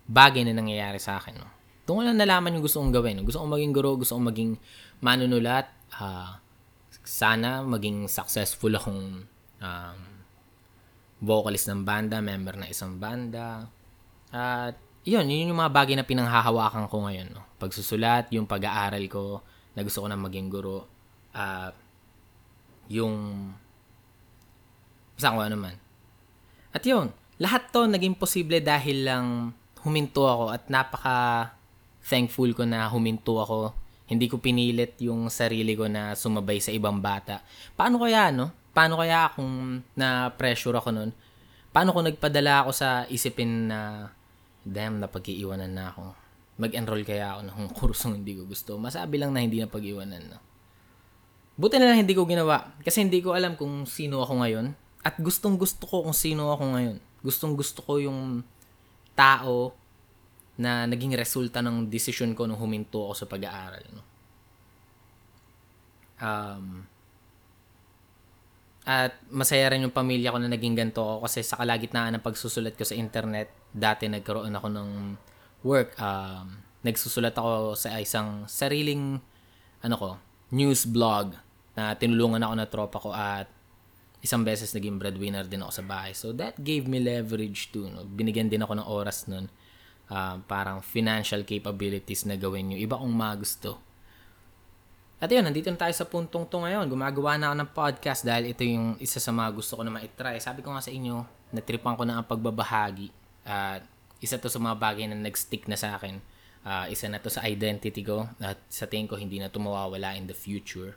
bagay 0.09 0.49
na 0.49 0.57
nangyayari 0.57 0.97
sa 0.97 1.21
akin. 1.21 1.37
No? 1.37 1.49
Doon 1.85 1.97
ko 2.01 2.03
lang 2.09 2.17
nalaman 2.17 2.57
yung 2.57 2.65
gusto 2.65 2.81
kong 2.81 2.95
gawin. 2.97 3.21
Gusto 3.21 3.45
kong 3.45 3.53
maging 3.53 3.73
guro, 3.77 4.01
gusto 4.01 4.17
kong 4.17 4.33
maging 4.33 4.53
manunulat. 5.05 5.69
Uh, 5.93 6.41
sana 7.05 7.61
maging 7.69 8.09
successful 8.09 8.73
akong 8.73 9.29
um, 9.61 10.01
vocalist 11.21 11.69
ng 11.69 11.85
banda, 11.85 12.25
member 12.25 12.57
ng 12.57 12.69
isang 12.73 12.97
banda. 12.97 13.69
At 14.33 14.79
yun, 15.05 15.29
yun 15.29 15.53
yung 15.53 15.61
mga 15.61 15.73
bagay 15.75 15.95
na 16.01 16.09
pinanghahawakan 16.09 16.89
ko 16.89 17.05
ngayon. 17.05 17.29
No? 17.37 17.45
Pagsusulat, 17.61 18.33
yung 18.33 18.49
pag-aaral 18.49 19.05
ko, 19.05 19.45
na 19.77 19.85
gusto 19.85 20.01
ko 20.01 20.07
na 20.09 20.19
maging 20.19 20.49
guro. 20.49 21.00
Uh, 21.31 21.71
yung 22.91 23.17
basta 25.15 25.37
ko 25.37 25.45
ano. 25.45 25.57
At 26.75 26.83
yun, 26.83 27.13
lahat 27.37 27.69
to 27.71 27.87
naging 27.87 28.17
posible 28.17 28.59
dahil 28.65 29.05
lang 29.05 29.27
huminto 29.85 30.25
ako 30.25 30.53
at 30.53 30.69
napaka 30.69 31.53
thankful 32.01 32.51
ko 32.57 32.65
na 32.65 32.89
huminto 32.89 33.37
ako. 33.37 33.77
Hindi 34.11 34.27
ko 34.27 34.43
pinilit 34.43 34.99
yung 34.99 35.31
sarili 35.31 35.79
ko 35.79 35.87
na 35.87 36.19
sumabay 36.19 36.59
sa 36.59 36.75
ibang 36.75 36.99
bata. 36.99 37.47
Paano 37.79 38.03
kaya, 38.03 38.35
no? 38.35 38.51
Paano 38.75 38.99
kaya 38.99 39.31
kung 39.37 39.85
na-pressure 39.95 40.75
ako 40.75 40.91
nun? 40.91 41.11
Paano 41.71 41.95
ko 41.95 42.03
nagpadala 42.03 42.67
ako 42.67 42.71
sa 42.75 43.07
isipin 43.07 43.71
na 43.71 44.11
damn, 44.67 44.99
napag-iiwanan 44.99 45.71
na 45.71 45.95
ako. 45.95 46.05
Mag-enroll 46.59 47.07
kaya 47.07 47.39
ako 47.39 47.41
ng 47.47 47.59
kursong 47.71 48.13
hindi 48.19 48.35
ko 48.35 48.51
gusto. 48.51 48.77
Masabi 48.83 49.17
lang 49.23 49.31
na 49.31 49.47
hindi 49.47 49.63
na 49.63 49.71
pag-iwanan. 49.71 50.23
No? 50.27 50.50
Buti 51.61 51.77
na 51.77 51.93
lang 51.93 52.01
hindi 52.01 52.17
ko 52.17 52.25
ginawa. 52.25 52.73
Kasi 52.81 53.05
hindi 53.05 53.21
ko 53.21 53.37
alam 53.37 53.53
kung 53.53 53.85
sino 53.85 54.25
ako 54.25 54.41
ngayon. 54.41 54.73
At 55.05 55.21
gustong 55.21 55.61
gusto 55.61 55.85
ko 55.85 56.09
kung 56.09 56.17
sino 56.17 56.49
ako 56.57 56.73
ngayon. 56.73 56.97
Gustong 57.21 57.53
gusto 57.53 57.85
ko 57.85 58.01
yung 58.01 58.41
tao 59.13 59.77
na 60.57 60.89
naging 60.89 61.13
resulta 61.13 61.61
ng 61.61 61.93
desisyon 61.93 62.33
ko 62.33 62.49
nung 62.49 62.57
huminto 62.57 63.05
ako 63.05 63.13
sa 63.13 63.27
pag-aaral. 63.29 63.85
No? 63.93 64.03
Um, 66.21 66.65
at 68.89 69.21
masaya 69.29 69.69
rin 69.69 69.85
yung 69.85 69.93
pamilya 69.93 70.33
ko 70.33 70.41
na 70.41 70.49
naging 70.49 70.73
ganito 70.73 71.05
ako 71.05 71.29
kasi 71.29 71.45
sa 71.45 71.61
kalagitnaan 71.61 72.17
ng 72.17 72.25
pagsusulat 72.25 72.73
ko 72.73 72.89
sa 72.89 72.97
internet, 72.97 73.53
dati 73.69 74.09
nagkaroon 74.09 74.57
ako 74.57 74.69
ng 74.73 74.89
work. 75.69 75.93
Um, 76.01 76.65
nagsusulat 76.81 77.37
ako 77.37 77.77
sa 77.77 78.01
isang 78.01 78.49
sariling 78.49 79.21
ano 79.85 79.97
ko, 80.01 80.11
news 80.57 80.89
blog 80.89 81.50
na 81.81 81.97
tinulungan 81.97 82.45
ako 82.45 82.55
na 82.61 82.67
tropa 82.69 82.99
ko 83.01 83.11
at 83.17 83.49
isang 84.21 84.45
beses 84.45 84.77
naging 84.77 85.01
breadwinner 85.01 85.49
din 85.49 85.65
ako 85.65 85.81
sa 85.81 85.85
bahay. 85.85 86.13
So 86.13 86.37
that 86.37 86.61
gave 86.61 86.85
me 86.85 87.01
leverage 87.01 87.73
too. 87.73 87.89
No? 87.89 88.05
Binigyan 88.05 88.53
din 88.53 88.61
ako 88.61 88.77
ng 88.77 88.87
oras 88.87 89.25
nun. 89.25 89.49
Uh, 90.11 90.37
parang 90.45 90.85
financial 90.85 91.41
capabilities 91.49 92.29
na 92.29 92.37
gawin 92.37 92.77
yung 92.77 92.83
iba 92.85 93.01
kong 93.01 93.15
magusto. 93.15 93.81
At 95.21 95.29
yun, 95.29 95.45
nandito 95.45 95.69
na 95.69 95.77
tayo 95.77 95.93
sa 95.93 96.09
puntong 96.09 96.49
to 96.49 96.65
ngayon. 96.65 96.89
Gumagawa 96.89 97.37
na 97.37 97.53
ako 97.53 97.57
ng 97.61 97.71
podcast 97.77 98.21
dahil 98.25 98.57
ito 98.57 98.65
yung 98.65 98.97
isa 99.01 99.21
sa 99.21 99.33
mga 99.33 99.53
gusto 99.53 99.77
ko 99.77 99.85
na 99.85 99.93
ma-try. 99.93 100.41
Sabi 100.41 100.65
ko 100.65 100.73
nga 100.73 100.81
sa 100.81 100.89
inyo, 100.89 101.25
natripan 101.53 101.93
ko 101.97 102.09
na 102.09 102.21
ang 102.21 102.27
pagbabahagi 102.27 103.13
at 103.45 103.85
isa 104.21 104.41
to 104.41 104.49
sa 104.49 104.57
mga 104.57 104.77
bagay 104.81 105.05
na 105.09 105.17
nag-stick 105.17 105.69
na 105.69 105.77
sa 105.77 105.97
akin. 105.97 106.21
Uh, 106.61 106.89
isa 106.93 107.09
na 107.09 107.21
to 107.21 107.33
sa 107.33 107.45
identity 107.45 108.05
ko 108.05 108.29
at 108.41 108.61
sa 108.69 108.85
tingin 108.85 109.09
ko 109.09 109.17
hindi 109.17 109.41
na 109.41 109.49
to 109.49 109.61
mawawala 109.61 110.17
in 110.17 110.29
the 110.29 110.37
future. 110.37 110.97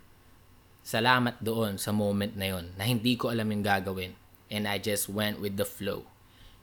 Salamat 0.84 1.40
doon 1.40 1.80
sa 1.80 1.96
moment 1.96 2.36
na 2.36 2.52
yon 2.52 2.76
na 2.76 2.84
hindi 2.84 3.16
ko 3.16 3.32
alam 3.32 3.48
yung 3.48 3.64
gagawin 3.64 4.12
and 4.52 4.68
I 4.68 4.78
just 4.84 5.08
went 5.08 5.40
with 5.40 5.56
the 5.56 5.64
flow. 5.64 6.04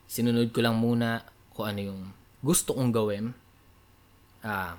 Sinunod 0.05 0.53
ko 0.53 0.61
lang 0.61 0.77
muna 0.77 1.25
kung 1.57 1.73
ano 1.73 1.81
yung 1.81 2.01
gusto 2.45 2.77
kong 2.77 2.93
gawin. 2.93 3.33
Uh, 4.45 4.77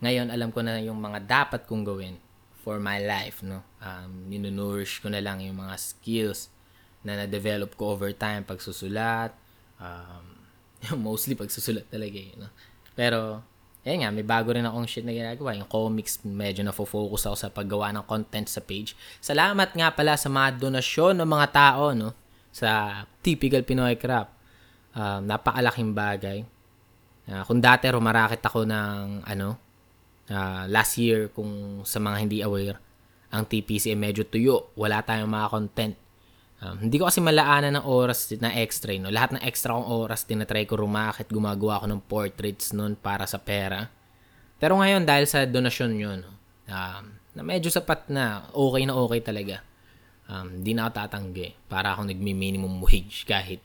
ngayon 0.00 0.32
alam 0.32 0.48
ko 0.48 0.64
na 0.64 0.80
yung 0.80 0.96
mga 0.96 1.28
dapat 1.28 1.68
kong 1.68 1.84
gawin 1.84 2.16
for 2.60 2.80
my 2.80 3.00
life, 3.00 3.44
no? 3.44 3.60
Um, 3.80 4.28
ninunourish 4.28 5.00
ko 5.00 5.12
na 5.12 5.20
lang 5.20 5.40
yung 5.40 5.60
mga 5.60 5.76
skills 5.76 6.52
na 7.00 7.24
na-develop 7.24 7.76
ko 7.76 7.96
over 7.96 8.12
time, 8.12 8.44
pagsusulat, 8.44 9.32
um, 9.80 10.24
mostly 11.04 11.32
pagsusulat 11.36 11.88
talaga 11.88 12.16
eh. 12.20 12.32
No? 12.36 12.52
Pero, 12.92 13.40
eh 13.80 13.96
nga, 13.96 14.12
may 14.12 14.20
bago 14.20 14.52
rin 14.52 14.68
akong 14.68 14.84
shit 14.84 15.08
na 15.08 15.16
ginagawa. 15.16 15.56
Yung 15.56 15.64
comics, 15.64 16.20
medyo 16.20 16.60
na-focus 16.60 17.24
ako 17.24 17.36
sa 17.36 17.48
paggawa 17.48 17.88
ng 17.96 18.04
content 18.04 18.44
sa 18.44 18.60
page. 18.60 18.92
Salamat 19.24 19.72
nga 19.72 19.88
pala 19.88 20.20
sa 20.20 20.28
mga 20.28 20.60
donasyon 20.60 21.16
ng 21.16 21.28
mga 21.28 21.46
tao, 21.48 21.96
no? 21.96 22.12
Sa 22.52 23.02
typical 23.24 23.64
Pinoy 23.64 23.96
crap. 23.96 24.36
Um, 24.92 25.24
napakalaking 25.24 25.96
bagay. 25.96 26.44
Uh, 27.24 27.40
kung 27.48 27.64
dati 27.64 27.88
rumarakit 27.88 28.44
ako 28.44 28.68
ng, 28.68 29.24
ano, 29.24 29.56
uh, 30.28 30.68
last 30.68 31.00
year, 31.00 31.32
kung 31.32 31.80
sa 31.88 31.96
mga 31.96 32.16
hindi 32.20 32.38
aware, 32.44 32.76
ang 33.32 33.48
TPC 33.48 33.96
ay 33.96 33.98
medyo 33.98 34.28
tuyo. 34.28 34.76
Wala 34.76 35.00
tayong 35.00 35.30
mga 35.30 35.48
content 35.48 35.96
Um, 36.60 36.76
hindi 36.76 37.00
ko 37.00 37.08
kasi 37.08 37.24
malaanan 37.24 37.80
ng 37.80 37.86
oras 37.88 38.28
na 38.36 38.52
extra. 38.52 38.92
No? 39.00 39.08
Lahat 39.08 39.32
ng 39.32 39.40
extra 39.40 39.72
kong 39.72 39.88
oras, 39.88 40.28
tinatry 40.28 40.68
ko 40.68 40.76
rumakit, 40.76 41.32
gumagawa 41.32 41.80
ako 41.80 41.86
ng 41.88 42.00
portraits 42.04 42.76
noon 42.76 43.00
para 43.00 43.24
sa 43.24 43.40
pera. 43.40 43.88
Pero 44.60 44.76
ngayon, 44.76 45.08
dahil 45.08 45.24
sa 45.24 45.48
donasyon 45.48 45.92
yun, 45.96 46.18
no? 46.20 46.32
um, 46.68 47.04
na 47.32 47.40
medyo 47.40 47.72
sapat 47.72 48.12
na, 48.12 48.44
okay 48.52 48.84
na 48.84 48.92
okay 48.92 49.20
talaga. 49.24 49.64
Um, 50.28 50.60
di 50.60 50.76
na 50.76 50.86
ako 50.86 51.00
tatanggi 51.00 51.56
para 51.66 51.96
ako 51.96 52.06
nagmi-minimum 52.06 52.78
wage 52.84 53.24
kahit 53.30 53.64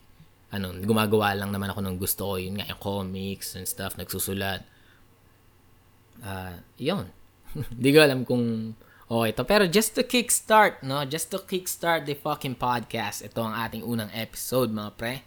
ano, 0.55 0.71
gumagawa 0.79 1.35
lang 1.35 1.51
naman 1.51 1.67
ako 1.75 1.83
ng 1.83 1.95
gusto 1.99 2.21
ko. 2.31 2.33
Yun 2.39 2.63
nga, 2.63 2.71
yung 2.71 2.79
comics 2.79 3.59
and 3.59 3.67
stuff, 3.67 3.99
nagsusulat. 3.99 4.63
Uh, 6.23 6.63
yun. 6.79 7.11
Hindi 7.75 7.89
ko 7.91 7.99
alam 7.99 8.23
kung 8.23 8.71
Okay 9.15 9.31
to. 9.31 9.43
Pero 9.47 9.63
just 9.63 9.95
to 9.95 10.03
kickstart, 10.03 10.83
no? 10.83 10.99
Just 11.07 11.31
to 11.31 11.39
kickstart 11.39 12.03
the 12.03 12.19
fucking 12.19 12.59
podcast. 12.59 13.23
Ito 13.23 13.47
ang 13.47 13.55
ating 13.55 13.87
unang 13.87 14.11
episode, 14.11 14.75
mga 14.75 14.91
pre. 14.99 15.23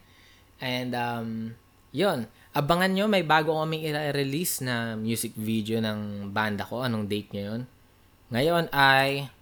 And, 0.61 0.92
um, 0.92 1.28
yun. 1.88 2.28
Abangan 2.52 2.92
nyo, 2.92 3.09
may 3.09 3.25
bago 3.25 3.57
kaming 3.57 3.88
i-release 3.88 4.61
na 4.61 4.92
music 4.92 5.33
video 5.33 5.80
ng 5.80 6.28
banda 6.37 6.68
ko. 6.68 6.85
Anong 6.85 7.09
date 7.09 7.33
nyo 7.33 7.42
yun? 7.57 7.62
Ngayon 8.28 8.68
ay 8.76 9.33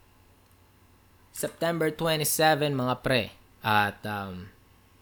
September 1.35 1.91
27, 1.91 2.71
mga 2.71 2.95
pre. 3.03 3.35
At, 3.67 3.99
um, 4.07 4.47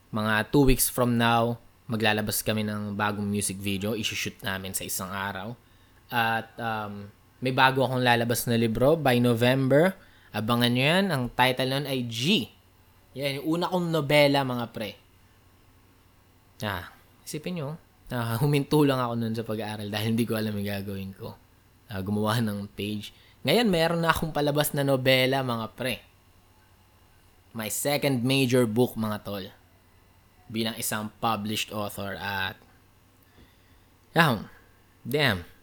mga 0.09 0.49
2 0.49 0.69
weeks 0.73 0.89
from 0.89 1.21
now, 1.21 1.61
maglalabas 1.85 2.41
kami 2.41 2.65
ng 2.65 2.97
bagong 2.97 3.29
music 3.29 3.61
video. 3.61 3.93
Isushoot 3.93 4.41
namin 4.41 4.73
sa 4.73 4.89
isang 4.89 5.13
araw. 5.13 5.53
At, 6.09 6.49
um, 6.57 7.13
may 7.45 7.53
bago 7.53 7.85
akong 7.85 8.01
lalabas 8.01 8.49
na 8.49 8.57
libro 8.57 8.97
by 8.97 9.21
November. 9.21 9.93
Abangan 10.33 10.73
nyo 10.73 10.85
yan. 10.89 11.05
Ang 11.13 11.29
title 11.37 11.69
nun 11.77 11.85
ay 11.85 12.09
G. 12.09 12.49
Yan, 13.13 13.45
yung 13.45 13.61
una 13.61 13.69
kong 13.69 13.93
nobela, 13.93 14.41
mga 14.49 14.73
pre. 14.73 14.97
Ah, 16.65 16.89
isipin 17.21 17.61
nyo, 17.61 17.77
ah, 18.09 18.35
huminto 18.43 18.81
lang 18.89 18.97
ako 18.97 19.13
nun 19.21 19.37
sa 19.37 19.45
pag-aaral 19.45 19.93
dahil 19.93 20.17
hindi 20.17 20.25
ko 20.25 20.41
alam 20.41 20.57
yung 20.57 20.65
gagawin 20.65 21.13
ko. 21.13 21.37
Ah, 21.93 22.01
gumawa 22.01 22.41
ng 22.41 22.65
page. 22.73 23.13
Ngayon, 23.45 23.69
meron 23.69 24.01
na 24.01 24.09
akong 24.09 24.33
palabas 24.33 24.73
na 24.73 24.81
nobela, 24.81 25.45
mga 25.45 25.77
pre. 25.77 26.01
My 27.53 27.69
second 27.69 28.25
major 28.25 28.65
book, 28.65 28.97
mga 28.97 29.21
tol. 29.21 29.45
Bilang 30.49 30.81
isang 30.81 31.13
published 31.21 31.77
author 31.77 32.17
at... 32.17 32.57
Yeah, 34.17 34.49
damn 35.05 35.54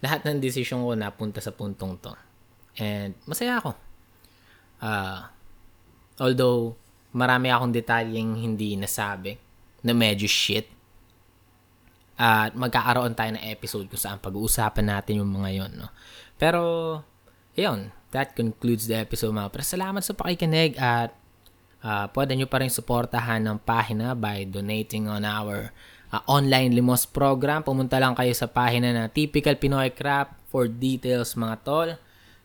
lahat 0.00 0.24
ng 0.28 0.38
desisyon 0.42 0.84
ko 0.84 0.92
napunta 0.92 1.40
sa 1.40 1.52
puntong 1.52 1.96
to. 2.00 2.12
And 2.76 3.16
masaya 3.24 3.60
ako. 3.60 3.72
Uh, 4.80 5.24
although, 6.20 6.76
marami 7.16 7.48
akong 7.48 7.72
detalyeng 7.72 8.36
hindi 8.36 8.76
nasabi 8.76 9.40
na 9.80 9.96
medyo 9.96 10.28
shit. 10.28 10.68
At 12.16 12.56
magkakaroon 12.56 13.12
tayo 13.12 13.36
ng 13.36 13.44
episode 13.44 13.88
kung 13.92 14.00
saan 14.00 14.20
pag-uusapan 14.20 14.88
natin 14.88 15.20
yung 15.20 15.32
mga 15.32 15.50
yon. 15.52 15.72
No? 15.80 15.92
Pero, 16.36 16.60
yun, 17.56 17.92
that 18.12 18.32
concludes 18.36 18.88
the 18.88 18.96
episode 18.96 19.32
mga 19.32 19.52
pre. 19.52 19.64
Salamat 19.64 20.00
sa 20.04 20.16
pakikinig 20.16 20.76
at 20.80 21.12
uh, 21.84 22.08
pwede 22.12 22.36
nyo 22.36 22.48
pa 22.48 22.60
rin 22.60 22.72
suportahan 22.72 23.44
ng 23.44 23.60
pahina 23.64 24.16
by 24.16 24.48
donating 24.48 25.08
on 25.08 25.24
our 25.24 25.72
uh, 26.12 26.22
online 26.30 26.74
limos 26.74 27.06
program. 27.08 27.62
Pumunta 27.62 27.98
lang 27.98 28.14
kayo 28.14 28.32
sa 28.36 28.46
pahina 28.50 28.90
na 28.92 29.10
Typical 29.10 29.58
Pinoy 29.58 29.90
Crap 29.94 30.38
for 30.50 30.70
details 30.70 31.34
mga 31.34 31.56
tol. 31.62 31.88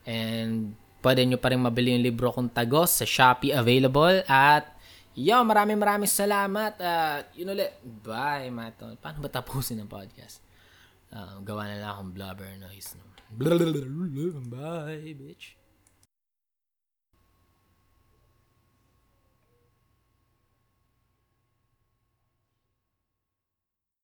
And 0.05 0.73
pwede 1.01 1.25
nyo 1.25 1.37
pa 1.37 1.53
rin 1.53 1.61
mabili 1.61 1.93
yung 1.97 2.05
libro 2.05 2.33
kong 2.33 2.53
tagos 2.53 3.01
sa 3.01 3.05
Shopee 3.05 3.53
available. 3.53 4.25
At 4.25 4.69
yo, 5.13 5.41
maraming 5.45 5.77
maraming 5.77 6.09
salamat. 6.09 6.77
At 6.81 7.27
uh, 7.27 7.37
yun 7.37 7.53
ulit. 7.53 7.77
Bye 7.83 8.49
mga 8.49 8.71
tol. 8.77 8.95
Paano 8.97 9.21
ba 9.21 9.29
tapusin 9.29 9.81
ang 9.81 9.89
podcast? 9.89 10.41
Uh, 11.11 11.43
gawa 11.43 11.67
na 11.67 11.75
lang 11.77 11.91
akong 11.91 12.11
blubber 12.15 12.47
noise. 12.55 12.95
No? 12.95 13.03
Bye, 14.51 15.15
bitch. 15.15 15.60